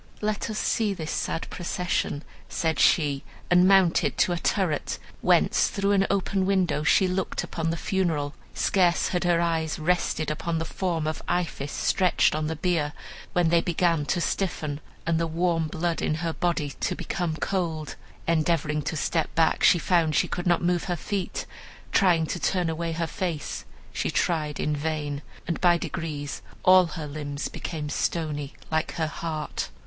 "'Let 0.19 0.49
us 0.49 0.57
see 0.57 0.95
this 0.95 1.11
sad 1.11 1.47
procession,' 1.51 2.23
said 2.49 2.79
she, 2.79 3.23
and 3.51 3.67
mounted 3.67 4.17
to 4.17 4.31
a 4.31 4.37
turret, 4.39 4.97
whence 5.21 5.67
through 5.67 5.91
an 5.91 6.07
open 6.09 6.47
window 6.47 6.81
she 6.81 7.07
looked 7.07 7.43
upon 7.43 7.69
the 7.69 7.77
funeral. 7.77 8.33
Scarce 8.55 9.09
had 9.09 9.25
her 9.25 9.39
eyes 9.39 9.77
rested 9.77 10.31
upon 10.31 10.57
the 10.57 10.65
form 10.65 11.05
of 11.05 11.21
Iphis 11.27 11.71
stretched 11.71 12.33
on 12.33 12.47
the 12.47 12.55
bier, 12.55 12.93
when 13.33 13.49
they 13.49 13.61
began 13.61 14.07
to 14.07 14.19
stiffen, 14.19 14.79
and 15.05 15.19
the 15.19 15.27
warm 15.27 15.67
blood 15.67 16.01
in 16.01 16.15
her 16.25 16.33
body 16.33 16.71
to 16.79 16.95
become 16.95 17.35
cold. 17.35 17.95
Endeavoring 18.27 18.81
to 18.81 18.97
step 18.97 19.29
back, 19.35 19.63
she 19.63 19.77
found 19.77 20.15
she 20.15 20.27
could 20.27 20.47
not 20.47 20.63
move 20.63 20.85
her 20.85 20.95
feet; 20.95 21.45
trying 21.91 22.25
to 22.25 22.39
turn 22.39 22.71
away 22.71 22.93
her 22.93 23.05
face, 23.05 23.65
she 23.93 24.09
tried 24.09 24.59
in 24.59 24.75
vain; 24.75 25.21
and 25.47 25.61
by 25.61 25.77
degrees 25.77 26.41
all 26.63 26.87
her 26.87 27.05
limbs 27.05 27.47
became 27.49 27.87
stony 27.87 28.53
like 28.71 28.93
her 28.93 29.05
heart. 29.05 29.69